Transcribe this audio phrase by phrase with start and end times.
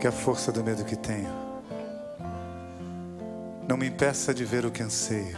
[0.00, 1.48] Que a força do medo que tenho
[3.68, 5.36] não me impeça de ver o que anseio.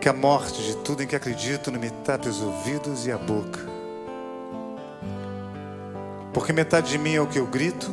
[0.00, 3.18] Que a morte de tudo em que acredito não me tape os ouvidos e a
[3.18, 3.58] boca.
[6.32, 7.90] Porque metade de mim é o que eu grito,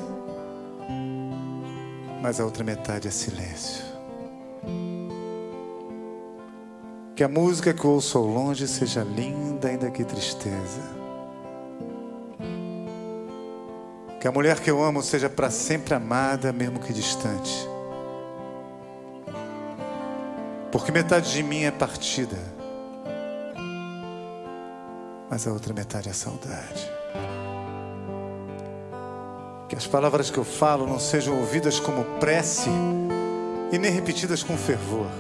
[2.22, 3.84] mas a outra metade é silêncio.
[7.16, 11.03] Que a música que eu ouço ao longe seja linda, ainda que tristeza.
[14.24, 17.68] Que a mulher que eu amo seja para sempre amada, mesmo que distante.
[20.72, 22.38] Porque metade de mim é partida,
[25.30, 26.90] mas a outra metade é saudade.
[29.68, 32.70] Que as palavras que eu falo não sejam ouvidas como prece
[33.74, 35.12] e nem repetidas com fervor,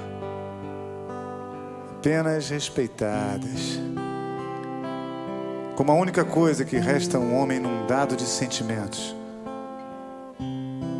[1.99, 3.81] apenas respeitadas
[5.75, 9.15] como a única coisa que resta a um homem inundado de sentimentos.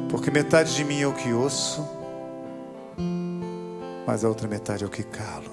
[0.10, 1.88] Porque metade de mim é o que ouço,
[4.06, 5.52] mas a outra metade é o que calo.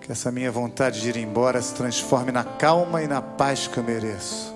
[0.00, 3.78] Que essa minha vontade de ir embora se transforme na calma e na paz que
[3.78, 4.54] eu mereço.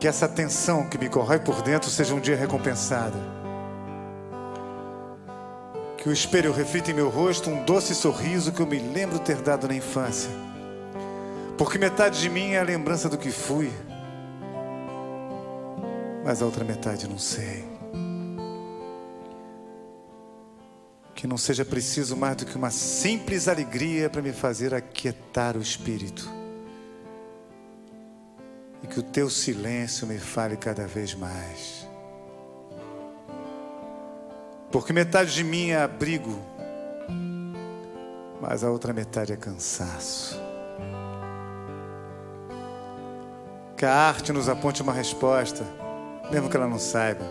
[0.00, 3.41] Que essa tensão que me corrói por dentro seja um dia recompensada
[6.02, 9.36] que o espelho reflita em meu rosto um doce sorriso que eu me lembro ter
[9.36, 10.32] dado na infância.
[11.56, 13.70] Porque metade de mim é a lembrança do que fui,
[16.24, 17.64] mas a outra metade não sei.
[21.14, 25.62] Que não seja preciso mais do que uma simples alegria para me fazer aquietar o
[25.62, 26.28] espírito.
[28.82, 31.91] E que o teu silêncio me fale cada vez mais.
[34.72, 36.40] Porque metade de mim é abrigo,
[38.40, 40.40] mas a outra metade é cansaço.
[43.76, 45.62] Que a arte nos aponte uma resposta,
[46.30, 47.22] mesmo que ela não saiba.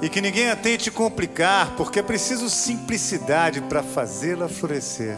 [0.00, 5.16] E que ninguém a tente complicar, porque é preciso simplicidade para fazê-la florescer.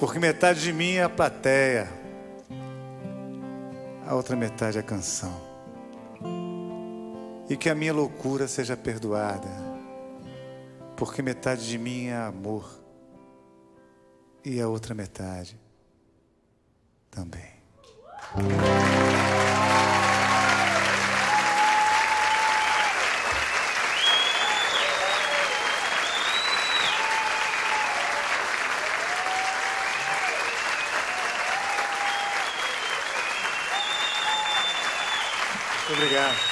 [0.00, 1.88] Porque metade de mim é a plateia,
[4.04, 5.47] a outra metade é a canção
[7.48, 9.48] e que a minha loucura seja perdoada,
[10.96, 12.68] porque metade de mim é amor
[14.44, 15.58] e a outra metade
[17.10, 17.58] também.
[35.90, 36.47] Obrigado.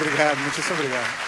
[0.00, 1.27] Obrigado, muito obrigado.